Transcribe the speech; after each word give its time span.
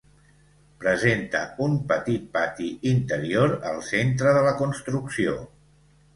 Presenta 0.85 1.41
un 1.65 1.75
petit 1.91 2.23
pati 2.39 2.71
interior 2.93 3.55
al 3.75 3.79
centre 3.93 4.35
de 4.39 4.43
la 4.49 4.57
construcció. 4.65 5.39